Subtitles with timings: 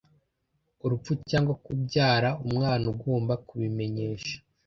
[0.85, 4.35] urupfu cyangwa kubyara umwana ugomba kubimenyesha